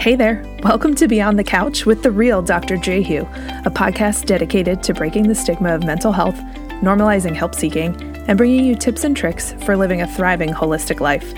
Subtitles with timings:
[0.00, 2.78] Hey there, welcome to Beyond the Couch with the real Dr.
[2.78, 3.20] Jehu,
[3.66, 6.36] a podcast dedicated to breaking the stigma of mental health,
[6.80, 7.94] normalizing help seeking,
[8.26, 11.34] and bringing you tips and tricks for living a thriving holistic life.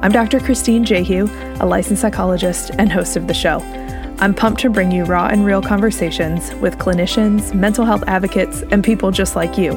[0.00, 0.40] I'm Dr.
[0.40, 1.26] Christine Jehu,
[1.60, 3.58] a licensed psychologist and host of the show.
[4.18, 8.82] I'm pumped to bring you raw and real conversations with clinicians, mental health advocates, and
[8.82, 9.72] people just like you.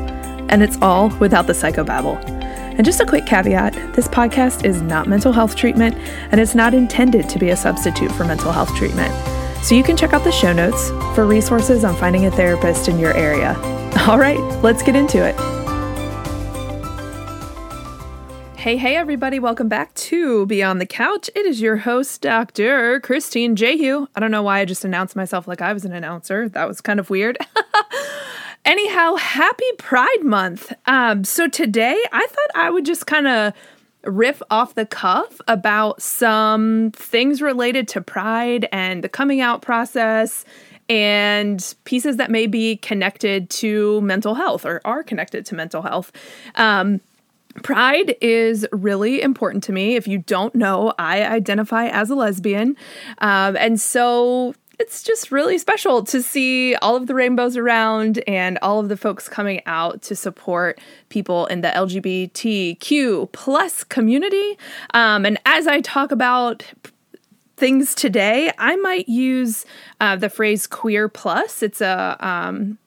[0.47, 2.38] And it's all without the psychobabble.
[2.80, 5.95] And just a quick caveat this podcast is not mental health treatment,
[6.32, 9.13] and it's not intended to be a substitute for mental health treatment.
[9.62, 12.98] So you can check out the show notes for resources on finding a therapist in
[12.98, 13.58] your area.
[14.08, 15.36] All right, let's get into it.
[18.58, 21.30] Hey, hey, everybody, welcome back to Beyond the Couch.
[21.36, 23.02] It is your host, Dr.
[23.02, 24.08] Christine Jehu.
[24.16, 26.48] I don't know why I just announced myself like I was an announcer.
[26.48, 27.38] That was kind of weird.
[28.66, 30.73] Anyhow, happy Pride Month.
[30.86, 33.54] Um, so today I thought I would just kind of
[34.04, 40.45] riff off the cuff about some things related to pride and the coming out process
[40.88, 46.11] and pieces that may be connected to mental health or are connected to mental health.
[46.55, 47.02] Um,
[47.64, 49.95] Pride is really important to me.
[49.95, 52.78] If you don't know, I identify as a lesbian.
[53.17, 58.58] Um, and so it's just really special to see all of the rainbows around and
[58.61, 64.58] all of the folks coming out to support people in the LGBTQ plus community.
[64.94, 66.63] Um, and as I talk about
[67.58, 69.66] things today, I might use
[69.99, 71.61] uh, the phrase queer plus.
[71.61, 72.77] It's a um,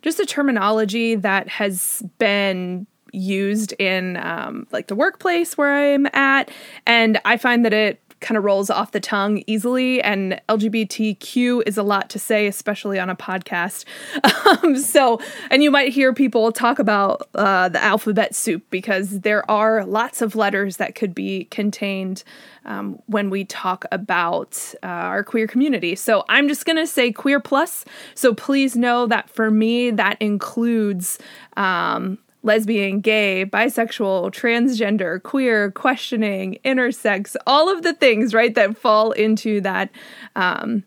[0.00, 6.50] just a terminology that has been used in um, like the workplace where I'm at,
[6.86, 11.76] and I find that it kind of rolls off the tongue easily, and LGBTQ is
[11.76, 13.84] a lot to say, especially on a podcast.
[14.44, 15.20] Um, so,
[15.50, 20.20] and you might hear people talk about uh, the alphabet soup because there are lots
[20.20, 22.24] of letters that could be contained
[22.64, 25.94] um, when we talk about uh, our queer community.
[25.94, 27.84] So, I'm just going to say queer plus.
[28.16, 31.18] So, please know that for me, that includes.
[31.56, 39.12] Um, lesbian, gay, bisexual, transgender, queer, questioning, intersex, all of the things, right, that fall
[39.12, 39.90] into that
[40.36, 40.84] um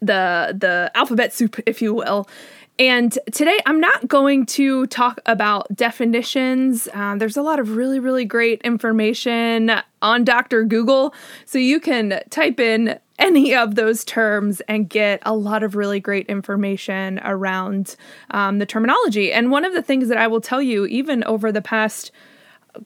[0.00, 2.28] the the alphabet soup, if you will.
[2.78, 6.88] And today I'm not going to talk about definitions.
[6.92, 10.62] Um, there's a lot of really, really great information on Dr.
[10.62, 11.12] Google.
[11.44, 16.00] So you can type in any of those terms and get a lot of really
[16.00, 17.96] great information around
[18.30, 19.32] um, the terminology.
[19.32, 22.12] And one of the things that I will tell you, even over the past,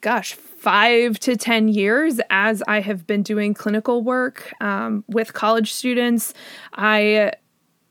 [0.00, 5.72] gosh, five to 10 years as I have been doing clinical work um, with college
[5.72, 6.32] students,
[6.74, 7.32] I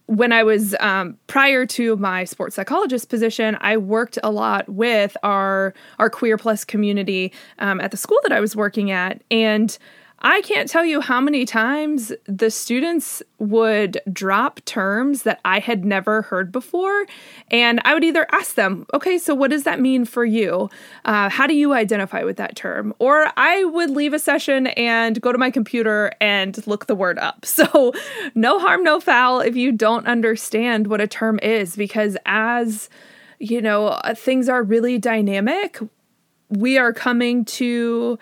[0.07, 5.15] when I was um, prior to my sports psychologist position, I worked a lot with
[5.23, 9.77] our our queer plus community um, at the school that I was working at, and
[10.21, 15.83] I can't tell you how many times the students would drop terms that I had
[15.83, 17.05] never heard before.
[17.49, 20.69] And I would either ask them, okay, so what does that mean for you?
[21.05, 22.93] Uh, how do you identify with that term?
[22.99, 27.19] Or I would leave a session and go to my computer and look the word
[27.19, 27.45] up.
[27.61, 27.93] So,
[28.33, 32.89] no harm, no foul if you don't understand what a term is, because as
[33.39, 35.79] you know, things are really dynamic,
[36.49, 38.17] we are coming to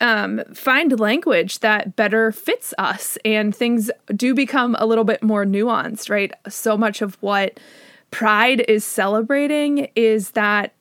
[0.00, 5.44] um, find language that better fits us and things do become a little bit more
[5.44, 6.32] nuanced, right?
[6.48, 7.60] So much of what
[8.10, 10.74] pride is celebrating is that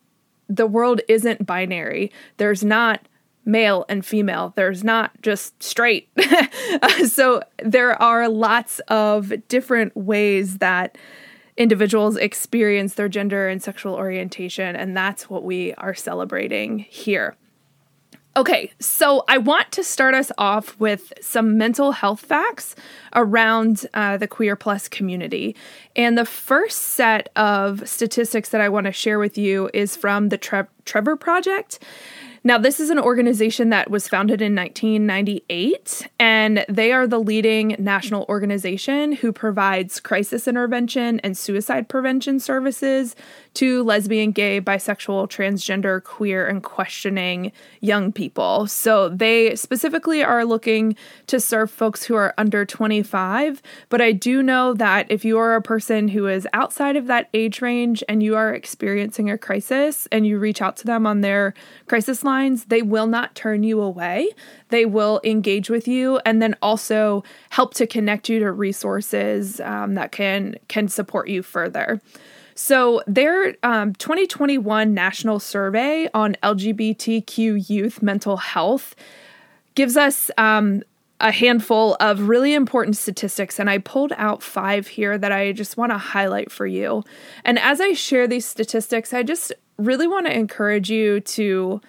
[0.48, 2.12] the world isn't binary.
[2.38, 3.02] There's not
[3.46, 6.10] male and female, there's not just straight.
[7.08, 10.98] so there are lots of different ways that
[11.58, 17.36] individuals experience their gender and sexual orientation, and that's what we are celebrating here.
[18.40, 22.74] Okay, so I want to start us off with some mental health facts
[23.14, 25.58] around uh, the Queer Plus community.
[25.98, 30.30] And the first set of statistics that I want to share with you is from
[30.30, 31.80] the Tre- Trevor Project.
[32.42, 37.76] Now, this is an organization that was founded in 1998, and they are the leading
[37.78, 43.16] national organization who provides crisis intervention and suicide prevention services
[43.56, 47.52] to lesbian, gay, bisexual, transgender, queer, and questioning
[47.82, 48.68] young people.
[48.68, 50.96] So they specifically are looking
[51.28, 53.62] to serve folks who are under 25.
[53.90, 57.28] But I do know that if you are a person who is outside of that
[57.34, 61.20] age range and you are experiencing a crisis and you reach out to them on
[61.20, 61.54] their
[61.88, 64.30] crisis lines, they will not turn you away.
[64.70, 69.96] They will engage with you and then also help to connect you to resources um,
[69.96, 72.00] that can can support you further.
[72.56, 78.96] So, their um, 2021 national survey on LGBTQ youth mental health
[79.76, 80.84] gives us um,
[81.22, 85.78] a handful of really important statistics, and I pulled out five here that I just
[85.78, 87.04] want to highlight for you.
[87.46, 91.82] And as I share these statistics, I just really want to encourage you to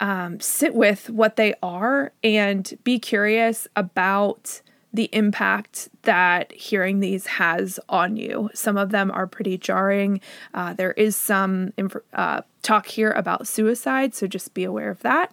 [0.00, 4.60] um, sit with what they are and be curious about
[4.92, 8.50] the impact that hearing these has on you.
[8.54, 10.20] Some of them are pretty jarring.
[10.54, 15.00] Uh, there is some inf- uh, talk here about suicide, so just be aware of
[15.00, 15.32] that.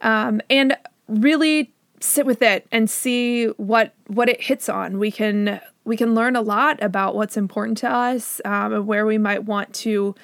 [0.00, 0.76] Um, and
[1.08, 4.98] really sit with it and see what what it hits on.
[4.98, 9.06] We can we can learn a lot about what's important to us um, and where
[9.06, 10.14] we might want to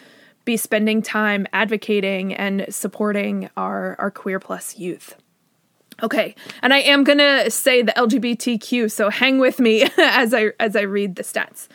[0.44, 5.16] be spending time advocating and supporting our our queer plus youth.
[6.02, 10.74] Okay, and I am gonna say the LGBTQ, so hang with me as I as
[10.74, 11.68] I read the stats.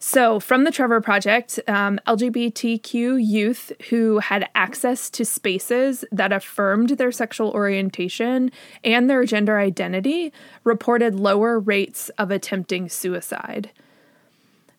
[0.00, 6.90] So, from the Trevor Project, um, LGBTQ youth who had access to spaces that affirmed
[6.90, 8.52] their sexual orientation
[8.84, 10.32] and their gender identity
[10.62, 13.70] reported lower rates of attempting suicide.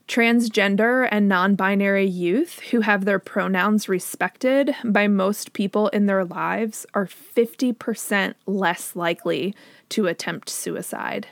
[0.10, 6.26] Transgender and non binary youth who have their pronouns respected by most people in their
[6.26, 9.54] lives are 50% less likely
[9.90, 11.28] to attempt suicide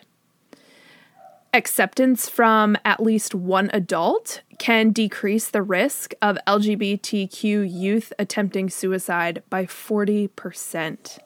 [1.58, 9.42] acceptance from at least one adult can decrease the risk of LGBTQ youth attempting suicide
[9.50, 11.18] by 40%.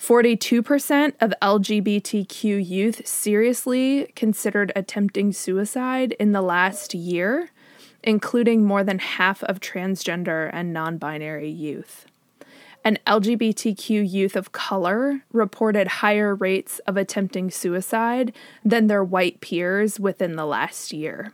[0.00, 7.50] 42% of LGBTQ youth seriously considered attempting suicide in the last year,
[8.02, 12.06] including more than half of transgender and non binary youth
[12.84, 20.00] and LGBTQ youth of color reported higher rates of attempting suicide than their white peers
[20.00, 21.32] within the last year.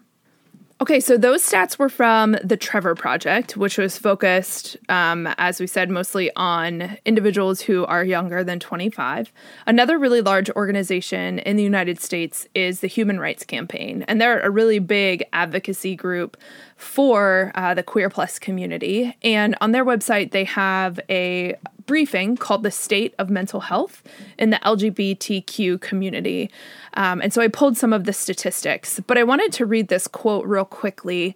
[0.79, 5.67] Okay, so those stats were from the Trevor Project, which was focused, um, as we
[5.67, 9.33] said, mostly on individuals who are younger than 25.
[9.67, 14.41] Another really large organization in the United States is the Human Rights Campaign, and they're
[14.41, 16.37] a really big advocacy group
[16.77, 19.17] for uh, the Queer Plus community.
[19.23, 21.57] And on their website, they have a
[21.87, 24.03] briefing called The State of Mental Health
[24.39, 26.51] in the LGBTQ community.
[26.95, 30.07] Um, and so I pulled some of the statistics, but I wanted to read this
[30.07, 31.35] quote real quickly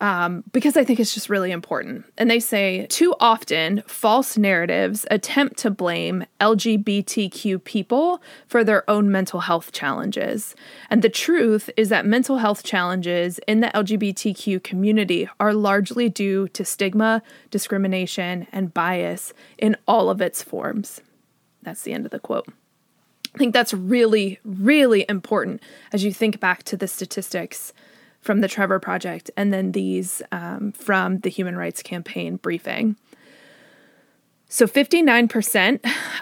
[0.00, 2.06] um, because I think it's just really important.
[2.16, 9.10] And they say too often, false narratives attempt to blame LGBTQ people for their own
[9.10, 10.54] mental health challenges.
[10.88, 16.48] And the truth is that mental health challenges in the LGBTQ community are largely due
[16.48, 21.02] to stigma, discrimination, and bias in all of its forms.
[21.62, 22.48] That's the end of the quote.
[23.34, 25.62] I think that's really, really important
[25.92, 27.72] as you think back to the statistics
[28.20, 32.96] from the Trevor Project, and then these um, from the Human Rights Campaign briefing.
[34.52, 35.78] So, 59%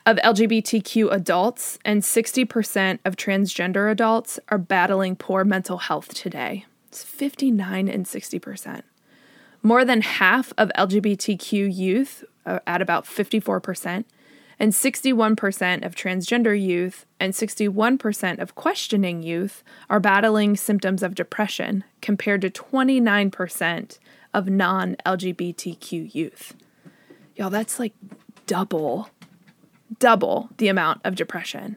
[0.07, 6.67] of LGBTQ adults and 60% of transgender adults are battling poor mental health today.
[6.89, 8.83] It's 59 and 60%.
[9.63, 14.05] More than half of LGBTQ youth, uh, at about 54%,
[14.61, 21.85] and 61% of transgender youth and 61% of questioning youth are battling symptoms of depression,
[22.01, 23.99] compared to 29%
[24.35, 26.57] of non LGBTQ youth.
[27.37, 27.95] Y'all, that's like
[28.47, 29.11] double,
[29.99, 31.77] double the amount of depression.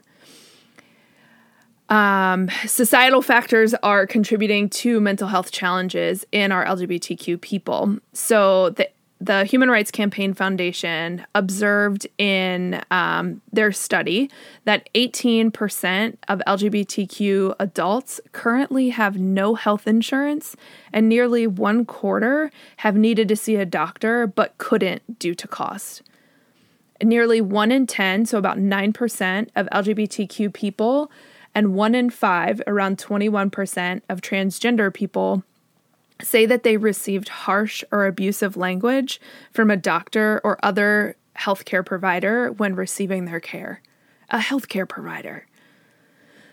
[1.88, 7.98] Um, societal factors are contributing to mental health challenges in our LGBTQ people.
[8.14, 8.88] So, the
[9.24, 14.28] the Human Rights Campaign Foundation observed in um, their study
[14.64, 20.56] that 18% of LGBTQ adults currently have no health insurance,
[20.92, 26.02] and nearly one quarter have needed to see a doctor but couldn't due to cost.
[27.00, 31.12] Nearly one in 10, so about 9% of LGBTQ people,
[31.54, 35.44] and one in five, around 21% of transgender people
[36.22, 42.52] say that they received harsh or abusive language from a doctor or other healthcare provider
[42.52, 43.82] when receiving their care.
[44.30, 45.46] A healthcare provider.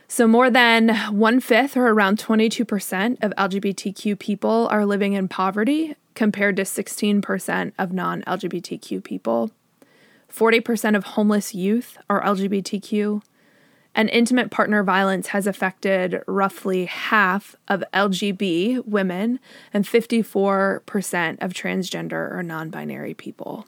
[0.08, 5.96] So, more than one fifth, or around 22%, of LGBTQ people are living in poverty,
[6.16, 9.52] compared to 16% of non LGBTQ people.
[10.30, 13.22] 40% of homeless youth are LGBTQ,
[14.00, 19.42] and intimate partner violence has affected roughly half of LGB women
[19.74, 23.68] and 54% of transgender or non binary people.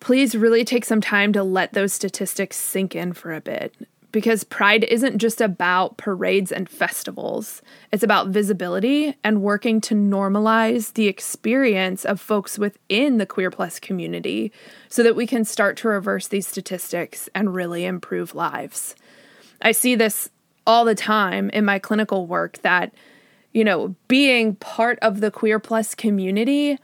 [0.00, 3.76] Please really take some time to let those statistics sink in for a bit
[4.10, 7.62] because pride isn't just about parades and festivals.
[7.92, 13.78] It's about visibility and working to normalize the experience of folks within the queer plus
[13.78, 14.50] community
[14.88, 18.94] so that we can start to reverse these statistics and really improve lives.
[19.60, 20.30] I see this
[20.66, 22.92] all the time in my clinical work that
[23.52, 26.78] you know, being part of the queer plus community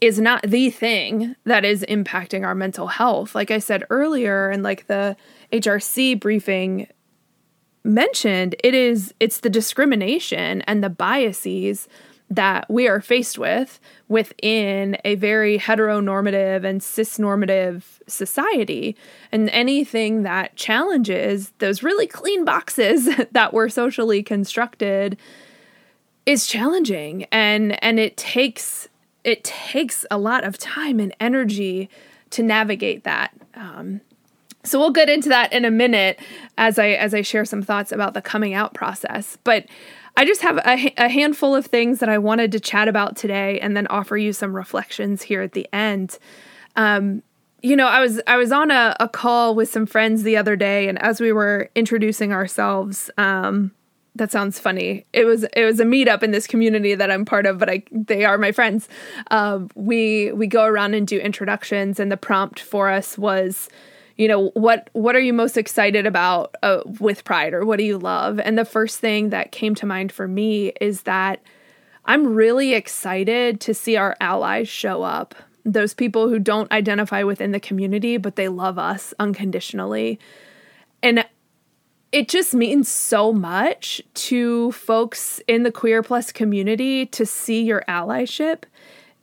[0.00, 3.34] is not the thing that is impacting our mental health.
[3.34, 5.16] Like I said earlier, and like the
[5.52, 6.88] HRC briefing
[7.84, 11.88] mentioned, it is it's the discrimination and the biases
[12.30, 18.96] that we are faced with within a very heteronormative and cisnormative society.
[19.32, 25.16] And anything that challenges those really clean boxes that were socially constructed
[26.26, 28.88] is challenging and and it takes
[29.24, 31.88] it takes a lot of time and energy
[32.30, 33.32] to navigate that.
[33.54, 34.02] Um,
[34.68, 36.20] so we'll get into that in a minute
[36.56, 39.38] as I as I share some thoughts about the coming out process.
[39.44, 39.66] But
[40.16, 43.60] I just have a, a handful of things that I wanted to chat about today,
[43.60, 46.18] and then offer you some reflections here at the end.
[46.76, 47.22] Um,
[47.62, 50.56] you know, I was I was on a, a call with some friends the other
[50.56, 53.72] day, and as we were introducing ourselves, um,
[54.14, 55.06] that sounds funny.
[55.12, 57.82] It was it was a meetup in this community that I'm part of, but I
[57.92, 58.88] they are my friends.
[59.30, 63.68] Uh, we we go around and do introductions, and the prompt for us was,
[64.18, 67.84] you know, what what are you most excited about uh, with Pride, or what do
[67.84, 68.40] you love?
[68.40, 71.40] And the first thing that came to mind for me is that
[72.04, 75.36] I'm really excited to see our allies show up.
[75.64, 80.18] Those people who don't identify within the community, but they love us unconditionally.
[81.02, 81.24] And
[82.10, 87.84] it just means so much to folks in the queer plus community to see your
[87.86, 88.64] allyship.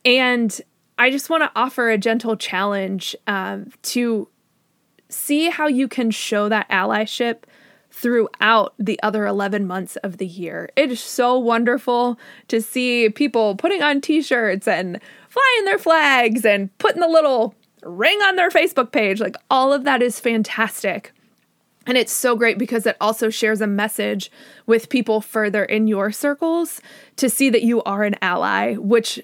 [0.06, 0.62] And
[0.98, 4.30] I just want to offer a gentle challenge um, to
[5.10, 7.44] see how you can show that allyship
[7.92, 10.70] throughout the other 11 months of the year.
[10.76, 12.20] It is so wonderful
[12.50, 17.56] to see people putting on t shirts and flying their flags and putting the little
[17.84, 19.22] ring on their Facebook page.
[19.22, 21.14] Like, all of that is fantastic.
[21.88, 24.32] And it's so great because it also shares a message
[24.66, 26.82] with people further in your circles
[27.18, 29.22] to see that you are an ally, which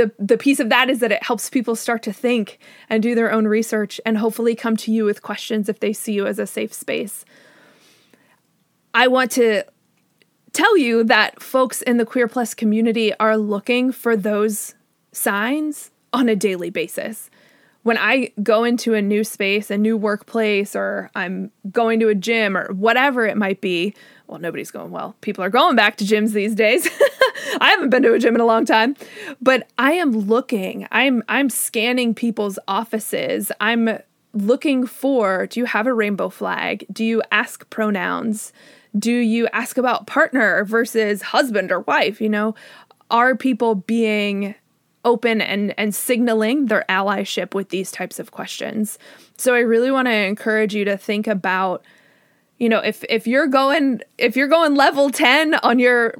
[0.00, 3.14] the the piece of that is that it helps people start to think and do
[3.14, 6.38] their own research and hopefully come to you with questions if they see you as
[6.38, 7.24] a safe space.
[8.94, 9.64] I want to
[10.52, 14.74] tell you that folks in the queer plus community are looking for those
[15.12, 17.30] signs on a daily basis
[17.82, 22.14] when I go into a new space, a new workplace, or I'm going to a
[22.14, 23.94] gym or whatever it might be,
[24.30, 25.16] well, nobody's going well.
[25.22, 26.88] People are going back to gyms these days.
[27.60, 28.94] I haven't been to a gym in a long time,
[29.40, 30.86] but I am looking.
[30.92, 33.50] I'm I'm scanning people's offices.
[33.60, 33.98] I'm
[34.32, 36.86] looking for do you have a rainbow flag?
[36.92, 38.52] Do you ask pronouns?
[38.96, 42.54] Do you ask about partner versus husband or wife, you know?
[43.10, 44.54] Are people being
[45.04, 48.98] open and and signaling their allyship with these types of questions.
[49.38, 51.82] So I really want to encourage you to think about
[52.60, 56.14] you know if if you're going if you're going level 10 on your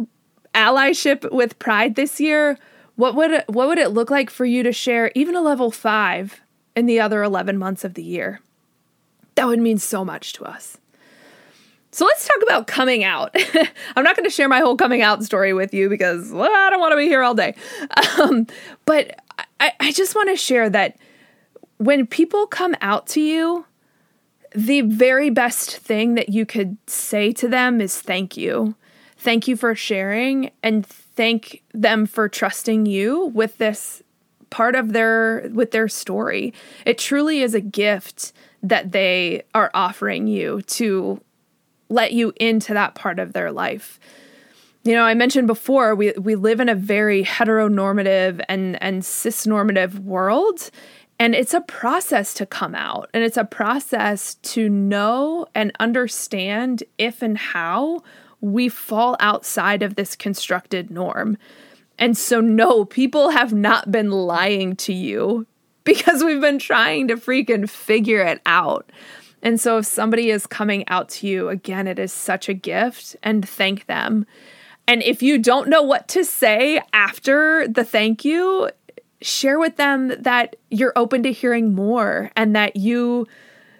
[0.54, 2.58] allyship with pride this year,
[2.96, 5.70] what would it, what would it look like for you to share even a level
[5.70, 6.40] 5
[6.76, 8.40] in the other 11 months of the year?
[9.36, 10.76] That would mean so much to us.
[11.92, 13.34] So let's talk about coming out.
[13.96, 16.70] I'm not going to share my whole coming out story with you because well, I
[16.70, 17.54] don't want to be here all day.
[18.20, 18.46] Um,
[18.84, 19.18] but
[19.60, 20.98] I, I just want to share that
[21.78, 23.64] when people come out to you,
[24.54, 28.74] the very best thing that you could say to them is thank you.
[29.16, 34.02] Thank you for sharing and thank them for trusting you with this
[34.48, 36.52] part of their with their story.
[36.84, 41.20] It truly is a gift that they are offering you to
[41.88, 44.00] let you into that part of their life.
[44.82, 49.98] You know, I mentioned before we we live in a very heteronormative and and cisnormative
[50.00, 50.70] world
[51.20, 56.82] and it's a process to come out and it's a process to know and understand
[56.96, 58.02] if and how
[58.40, 61.36] we fall outside of this constructed norm.
[61.98, 65.46] And so no, people have not been lying to you
[65.84, 68.90] because we've been trying to freaking figure it out.
[69.42, 73.14] And so if somebody is coming out to you, again, it is such a gift
[73.22, 74.24] and thank them.
[74.90, 78.70] And if you don't know what to say after the thank you,
[79.22, 83.26] share with them that you're open to hearing more and that you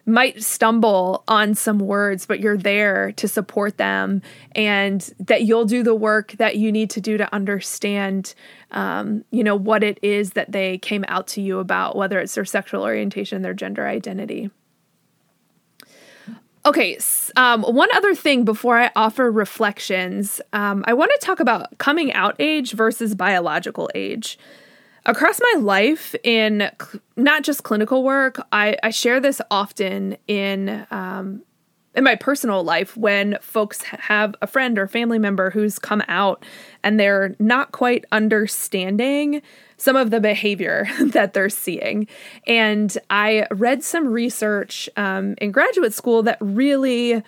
[0.06, 5.82] might stumble on some words, but you're there to support them and that you'll do
[5.82, 8.34] the work that you need to do to understand,
[8.72, 12.34] um, you know, what it is that they came out to you about, whether it's
[12.34, 14.50] their sexual orientation, their gender identity.
[16.66, 16.98] Okay,
[17.36, 22.12] um, one other thing before I offer reflections, um, I want to talk about coming
[22.12, 24.38] out age versus biological age.
[25.06, 30.86] Across my life, in cl- not just clinical work, I, I, share this often in
[30.90, 31.42] um,
[31.94, 36.44] in my personal life when folks have a friend or family member who's come out
[36.84, 39.42] and they're not quite understanding
[39.76, 42.06] some of the behavior that they're seeing.
[42.46, 47.22] And I read some research um, in graduate school that really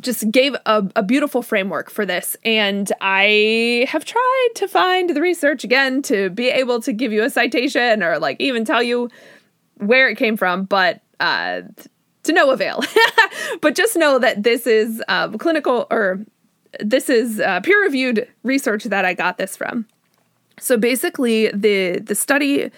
[0.00, 2.36] just gave a, a, beautiful framework for this.
[2.44, 7.22] And I have tried to find the research again to be able to give you
[7.22, 9.10] a citation or like even tell you
[9.78, 11.62] where it came from, but uh,
[12.24, 12.82] to no avail.
[13.60, 16.20] but just know that this is uh, clinical or
[16.80, 19.86] this is uh, peer reviewed research that I got this from.
[20.58, 22.70] So basically, the the study,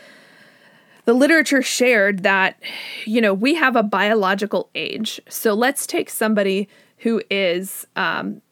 [1.08, 2.60] the literature shared that,
[3.06, 5.18] you know, we have a biological age.
[5.26, 8.42] So let's take somebody who is um,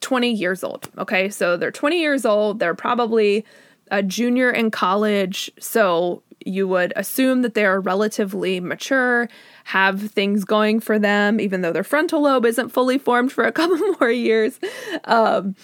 [0.00, 0.90] 20 years old.
[0.98, 2.58] Okay, so they're 20 years old.
[2.58, 3.42] They're probably
[3.90, 5.50] a junior in college.
[5.58, 9.30] So you would assume that they are relatively mature,
[9.64, 13.52] have things going for them, even though their frontal lobe isn't fully formed for a
[13.58, 14.60] couple more years.
[15.04, 15.56] Um,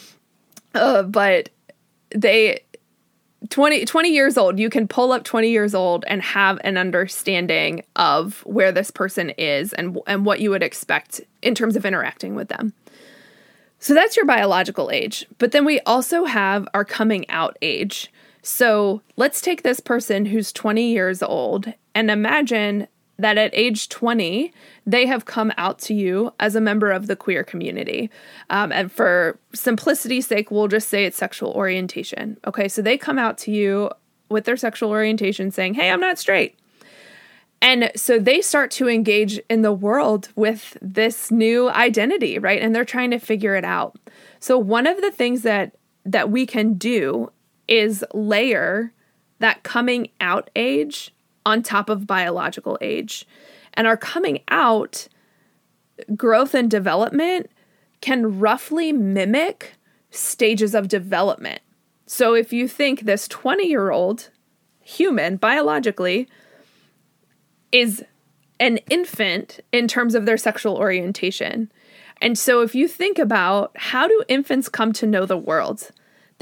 [0.75, 1.51] uh, but
[2.15, 2.61] they
[3.51, 7.83] 20, 20 years old, you can pull up 20 years old and have an understanding
[7.97, 12.35] of where this person is and, and what you would expect in terms of interacting
[12.35, 12.73] with them.
[13.79, 15.27] So that's your biological age.
[15.39, 18.11] But then we also have our coming out age.
[18.43, 24.53] So let's take this person who's 20 years old and imagine that at age 20,
[24.87, 28.11] they have come out to you as a member of the queer community.
[28.51, 32.39] Um, and for simplicity's sake, we'll just say it's sexual orientation.
[32.47, 33.91] Okay, so they come out to you
[34.29, 36.59] with their sexual orientation saying, Hey, I'm not straight.
[37.63, 42.61] And so they start to engage in the world with this new identity, right?
[42.61, 43.97] And they're trying to figure it out.
[44.39, 47.33] So one of the things that that we can do
[47.67, 48.93] is layer
[49.39, 51.14] that coming out age
[51.47, 53.27] on top of biological age.
[53.75, 55.09] And our coming out
[56.17, 57.51] growth and development
[58.01, 59.75] can roughly mimic
[60.11, 61.61] stages of development.
[62.07, 64.31] So if you think this 20 year old
[64.81, 66.29] human biologically
[67.73, 68.05] is
[68.61, 71.73] an infant in terms of their sexual orientation.
[72.21, 75.91] And so if you think about how do infants come to know the world?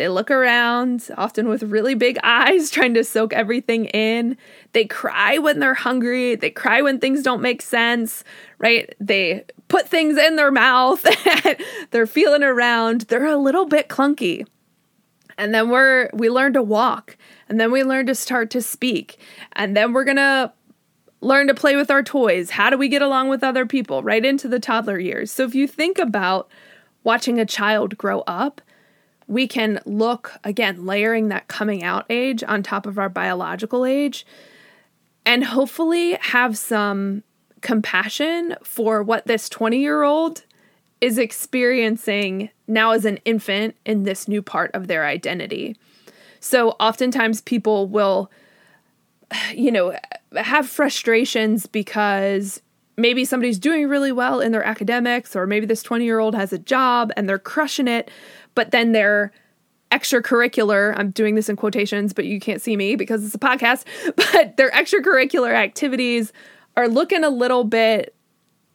[0.02, 4.36] They look around, often with really big eyes, trying to soak everything in.
[4.72, 6.34] They cry when they're hungry.
[6.34, 8.24] They cry when things don't make sense,
[8.58, 8.92] right?
[8.98, 11.06] They put things in their mouth.
[11.92, 13.02] they're feeling around.
[13.02, 14.44] They're a little bit clunky.
[15.38, 17.16] And then we're we learn to walk,
[17.48, 19.18] and then we learn to start to speak.
[19.52, 20.52] And then we're going to
[21.20, 22.50] learn to play with our toys.
[22.50, 24.02] How do we get along with other people?
[24.02, 25.30] Right into the toddler years.
[25.30, 26.50] So if you think about
[27.04, 28.60] watching a child grow up,
[29.33, 34.27] we can look again, layering that coming out age on top of our biological age,
[35.25, 37.23] and hopefully have some
[37.62, 40.45] compassion for what this 20 year old
[41.01, 45.77] is experiencing now as an infant in this new part of their identity.
[46.40, 48.31] So, oftentimes, people will,
[49.55, 49.97] you know,
[50.37, 52.61] have frustrations because
[52.97, 56.53] maybe somebody's doing really well in their academics, or maybe this 20 year old has
[56.53, 58.11] a job and they're crushing it,
[58.54, 59.32] but then their
[59.90, 63.84] extracurricular, I'm doing this in quotations, but you can't see me because it's a podcast,
[64.16, 66.32] but their extracurricular activities
[66.76, 68.14] are looking a little bit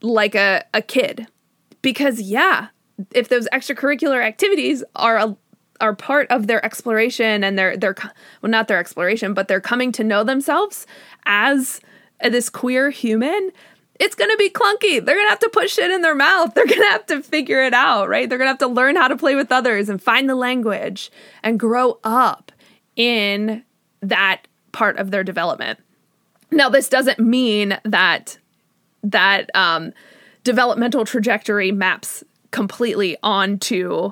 [0.01, 1.27] like a, a kid.
[1.81, 2.67] Because, yeah,
[3.13, 5.37] if those extracurricular activities are a,
[5.81, 7.95] are part of their exploration and their their
[8.41, 10.87] well not their exploration but they're coming to know themselves
[11.27, 11.79] as
[12.23, 13.51] this queer human
[13.99, 15.03] it's going to be clunky.
[15.03, 16.53] They're going to have to put shit in their mouth.
[16.55, 18.29] They're going to have to figure it out, right?
[18.29, 21.11] They're going to have to learn how to play with others and find the language
[21.43, 22.51] and grow up
[22.95, 23.63] in
[24.01, 25.79] that part of their development.
[26.51, 28.37] Now, this doesn't mean that
[29.03, 29.93] that um,
[30.43, 34.11] developmental trajectory maps completely onto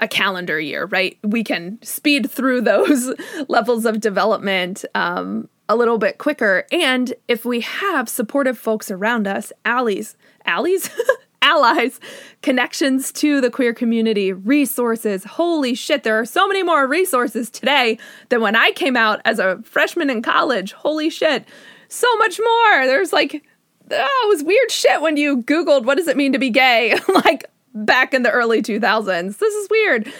[0.00, 1.18] a calendar year, right?
[1.22, 3.12] We can speed through those
[3.48, 6.66] levels of development um, a little bit quicker.
[6.70, 10.90] And if we have supportive folks around us, allies, allies,
[11.42, 12.00] allies,
[12.42, 15.24] connections to the queer community, resources.
[15.24, 17.98] Holy shit, there are so many more resources today
[18.30, 20.72] than when I came out as a freshman in college.
[20.72, 21.46] Holy shit,
[21.88, 22.86] so much more.
[22.86, 23.44] There's like,
[23.90, 26.98] oh, it was weird shit when you Googled what does it mean to be gay,
[27.24, 29.38] like back in the early 2000s.
[29.38, 30.12] This is weird.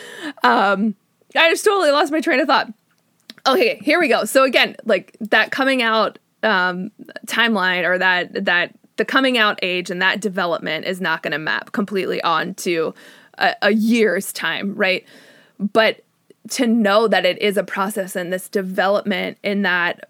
[0.42, 0.94] Um,
[1.36, 2.72] I just totally lost my train of thought.
[3.46, 4.24] Okay, here we go.
[4.24, 6.90] So again, like that coming out um,
[7.26, 11.38] timeline or that that the coming out age and that development is not going to
[11.38, 12.92] map completely onto
[13.38, 15.04] a, a year's time, right?
[15.58, 16.04] But
[16.50, 20.08] to know that it is a process and this development in that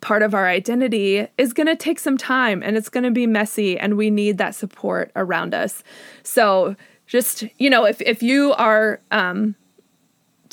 [0.00, 3.26] part of our identity is going to take some time and it's going to be
[3.26, 5.82] messy and we need that support around us.
[6.22, 6.76] So
[7.06, 9.54] just, you know, if if you are um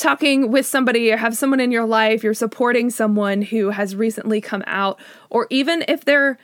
[0.03, 4.41] talking with somebody or have someone in your life, you're supporting someone who has recently
[4.41, 6.37] come out or even if they're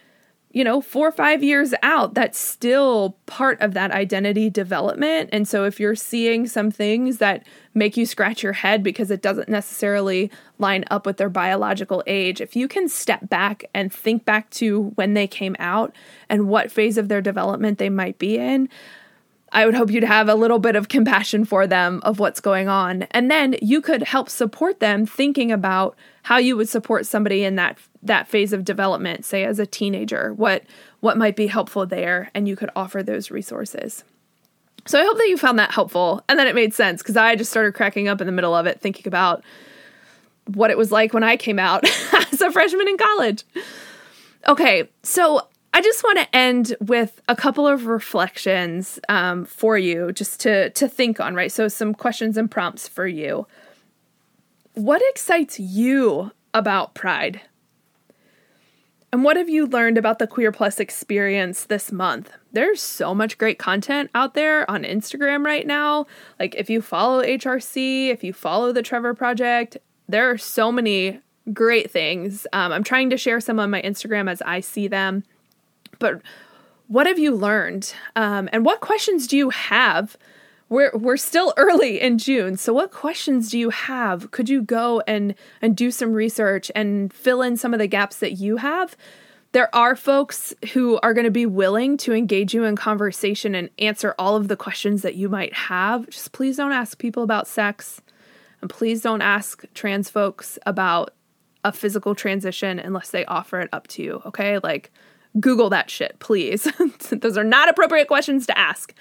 [0.51, 5.29] you know, four or five years out, that's still part of that identity development.
[5.31, 7.45] And so if you're seeing some things that
[7.75, 12.41] make you scratch your head because it doesn't necessarily line up with their biological age,
[12.41, 15.95] if you can step back and think back to when they came out
[16.29, 18.69] and what phase of their development they might be in,
[19.51, 22.67] I would hope you'd have a little bit of compassion for them of what's going
[22.67, 23.03] on.
[23.11, 27.55] And then you could help support them thinking about how you would support somebody in
[27.55, 30.63] that that phase of development, say as a teenager, what
[30.99, 34.03] what might be helpful there and you could offer those resources.
[34.85, 37.35] So I hope that you found that helpful and that it made sense because I
[37.35, 39.43] just started cracking up in the middle of it thinking about
[40.45, 41.83] what it was like when I came out
[42.13, 43.43] as a freshman in college.
[44.47, 50.11] Okay, so I just want to end with a couple of reflections um, for you,
[50.11, 51.35] just to to think on.
[51.35, 53.47] Right, so some questions and prompts for you.
[54.73, 57.41] What excites you about Pride?
[59.11, 62.31] And what have you learned about the Queer Plus experience this month?
[62.51, 66.05] There's so much great content out there on Instagram right now.
[66.39, 69.77] Like, if you follow HRC, if you follow the Trevor Project,
[70.07, 72.45] there are so many great things.
[72.53, 75.23] Um, I'm trying to share some on my Instagram as I see them.
[75.99, 76.21] But
[76.87, 77.93] what have you learned?
[78.15, 80.17] Um, and what questions do you have
[80.69, 82.55] we're we're still early in June.
[82.55, 84.31] So what questions do you have?
[84.31, 88.17] Could you go and and do some research and fill in some of the gaps
[88.19, 88.95] that you have?
[89.51, 93.71] There are folks who are going to be willing to engage you in conversation and
[93.79, 96.07] answer all of the questions that you might have.
[96.11, 97.99] Just please don't ask people about sex.
[98.61, 101.15] And please don't ask trans folks about
[101.63, 104.59] a physical transition unless they offer it up to you, okay?
[104.59, 104.91] Like
[105.39, 106.67] Google that shit, please.
[107.11, 108.93] Those are not appropriate questions to ask.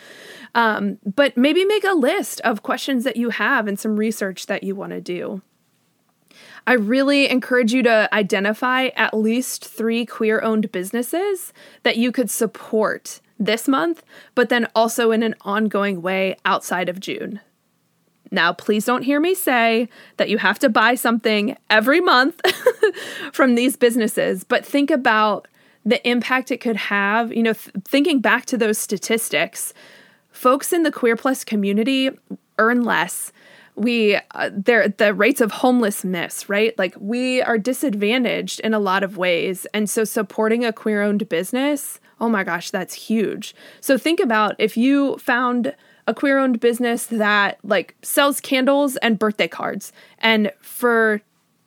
[0.54, 4.62] Um, but maybe make a list of questions that you have and some research that
[4.62, 5.42] you want to do.
[6.66, 12.30] I really encourage you to identify at least three queer owned businesses that you could
[12.30, 14.02] support this month,
[14.34, 17.40] but then also in an ongoing way outside of June.
[18.30, 19.88] Now, please don't hear me say
[20.18, 22.40] that you have to buy something every month
[23.32, 25.48] from these businesses, but think about
[25.88, 27.32] the impact it could have.
[27.32, 29.72] You know, th- thinking back to those statistics,
[30.30, 32.10] folks in the queer plus community
[32.58, 33.32] earn less.
[33.74, 36.76] We uh, there the rates of homelessness right?
[36.78, 39.66] Like we are disadvantaged in a lot of ways.
[39.72, 43.54] And so supporting a queer owned business oh my gosh that's huge.
[43.80, 45.74] So think about if you found
[46.06, 51.20] a queer owned business that like sells candles and birthday cards and for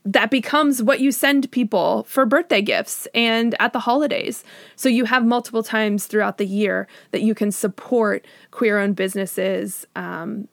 [0.03, 4.43] that becomes what you send people for birthday gifts and at the holidays.
[4.75, 10.47] So you have multiple times throughout the year that you can support queer-owned businesses um,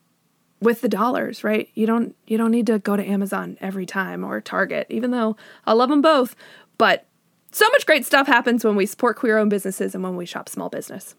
[0.61, 1.71] with the dollars, right?
[1.75, 5.37] You don't you don't need to go to Amazon every time or Target, even though
[5.67, 6.37] I love them both.
[6.77, 7.07] But
[7.51, 10.69] so much great stuff happens when we support queer-owned businesses and when we shop small
[10.69, 11.15] business.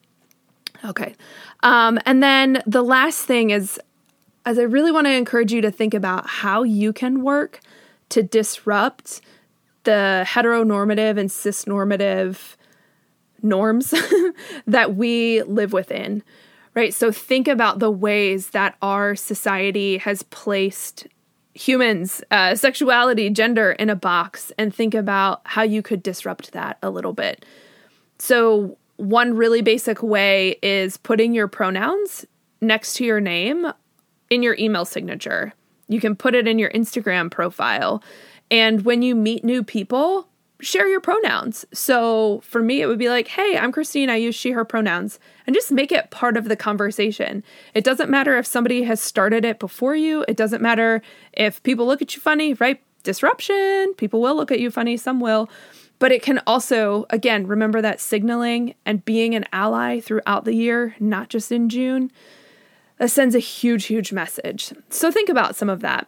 [0.85, 1.15] Okay,
[1.63, 3.79] um, and then the last thing is,
[4.45, 7.59] as I really want to encourage you to think about how you can work
[8.10, 9.22] to disrupt
[9.84, 12.56] the heteronormative and cisnormative
[13.41, 13.93] norms
[14.67, 16.24] that we live within,
[16.76, 16.93] right?
[16.93, 21.08] So think about the ways that our society has placed
[21.54, 26.78] humans, uh, sexuality, gender in a box, and think about how you could disrupt that
[26.82, 27.45] a little bit.
[28.17, 32.26] So, one really basic way is putting your pronouns
[32.60, 33.72] next to your name
[34.30, 35.54] in your email signature.
[35.89, 38.02] You can put it in your Instagram profile.
[38.49, 40.30] And when you meet new people,
[40.62, 41.65] share your pronouns.
[41.73, 44.10] So for me, it would be like, hey, I'm Christine.
[44.10, 45.19] I use she, her pronouns.
[45.47, 47.43] And just make it part of the conversation.
[47.73, 51.02] It doesn't matter if somebody has started it before you, it doesn't matter
[51.34, 52.82] if people look at you funny, right?
[53.04, 53.93] Disruption.
[53.95, 55.49] People will look at you funny, some will.
[55.99, 60.95] But it can also, again, remember that signaling and being an ally throughout the year,
[60.99, 62.12] not just in June
[62.99, 64.71] that sends a huge, huge message.
[64.89, 66.07] So think about some of that.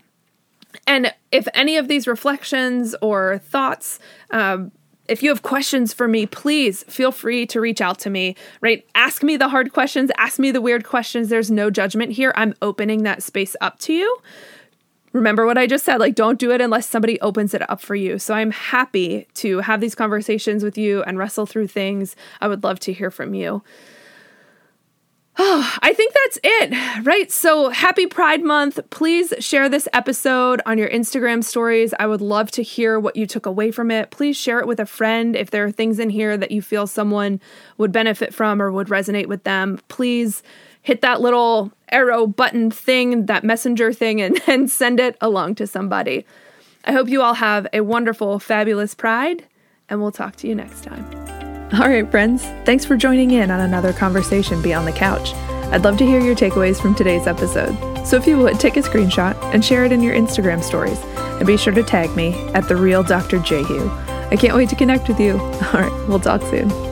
[0.86, 4.00] And if any of these reflections or thoughts,
[4.30, 4.72] um,
[5.08, 8.88] if you have questions for me, please feel free to reach out to me, right?
[8.96, 11.30] Ask me the hard questions, ask me the weird questions.
[11.30, 12.32] There's no judgment here.
[12.36, 14.18] I'm opening that space up to you.
[15.12, 17.96] remember what I just said like, don't do it unless somebody opens it up for
[17.96, 18.18] you.
[18.18, 22.16] So I'm happy to have these conversations with you and wrestle through things.
[22.40, 23.62] I would love to hear from you.
[25.82, 27.32] I think that's it, right?
[27.32, 28.80] So happy Pride Month.
[28.90, 31.94] Please share this episode on your Instagram stories.
[32.00, 34.12] I would love to hear what you took away from it.
[34.12, 36.88] Please share it with a friend if there are things in here that you feel
[36.88, 37.40] someone
[37.78, 39.80] would benefit from or would resonate with them.
[39.88, 40.44] Please
[40.82, 45.68] hit that little arrow button thing, that messenger thing, and, and send it along to
[45.68, 46.26] somebody.
[46.84, 49.46] I hope you all have a wonderful, fabulous Pride,
[49.88, 51.06] and we'll talk to you next time.
[51.74, 55.34] All right, friends, thanks for joining in on another conversation beyond the couch.
[55.72, 57.78] I'd love to hear your takeaways from today's episode.
[58.06, 61.00] So if you would, take a screenshot and share it in your Instagram stories.
[61.16, 63.40] And be sure to tag me at the real Dr.
[63.40, 63.90] Jehu.
[64.32, 65.34] I can't wait to connect with you.
[65.40, 66.91] All right, we'll talk soon.